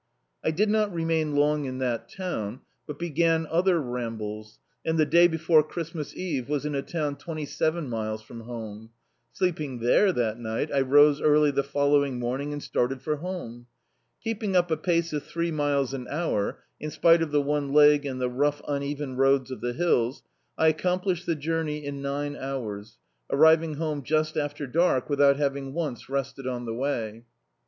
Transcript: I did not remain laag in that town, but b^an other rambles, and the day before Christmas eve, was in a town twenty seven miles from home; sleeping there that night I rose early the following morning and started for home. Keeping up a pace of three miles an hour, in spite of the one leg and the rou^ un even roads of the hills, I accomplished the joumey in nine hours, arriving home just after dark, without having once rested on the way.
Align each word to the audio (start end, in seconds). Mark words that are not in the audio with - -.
I 0.43 0.49
did 0.49 0.67
not 0.67 0.91
remain 0.91 1.35
laag 1.35 1.67
in 1.67 1.77
that 1.77 2.09
town, 2.09 2.61
but 2.87 2.97
b^an 2.97 3.45
other 3.51 3.79
rambles, 3.79 4.57
and 4.83 4.97
the 4.97 5.05
day 5.05 5.27
before 5.27 5.61
Christmas 5.61 6.15
eve, 6.15 6.49
was 6.49 6.65
in 6.65 6.73
a 6.73 6.81
town 6.81 7.17
twenty 7.17 7.45
seven 7.45 7.87
miles 7.87 8.23
from 8.23 8.39
home; 8.39 8.89
sleeping 9.31 9.77
there 9.77 10.11
that 10.11 10.39
night 10.39 10.71
I 10.73 10.81
rose 10.81 11.21
early 11.21 11.51
the 11.51 11.61
following 11.61 12.17
morning 12.17 12.51
and 12.51 12.63
started 12.63 13.03
for 13.03 13.17
home. 13.17 13.67
Keeping 14.23 14.55
up 14.55 14.71
a 14.71 14.75
pace 14.77 15.13
of 15.13 15.21
three 15.23 15.51
miles 15.51 15.93
an 15.93 16.07
hour, 16.09 16.57
in 16.79 16.89
spite 16.89 17.21
of 17.21 17.29
the 17.29 17.39
one 17.39 17.71
leg 17.71 18.03
and 18.03 18.19
the 18.19 18.27
rou^ 18.27 18.59
un 18.67 18.81
even 18.81 19.17
roads 19.17 19.51
of 19.51 19.61
the 19.61 19.73
hills, 19.73 20.23
I 20.57 20.69
accomplished 20.69 21.27
the 21.27 21.35
joumey 21.35 21.83
in 21.83 22.01
nine 22.01 22.35
hours, 22.35 22.97
arriving 23.29 23.75
home 23.75 24.01
just 24.01 24.35
after 24.35 24.65
dark, 24.65 25.11
without 25.11 25.37
having 25.37 25.73
once 25.75 26.09
rested 26.09 26.47
on 26.47 26.65
the 26.65 26.73
way. 26.73 27.23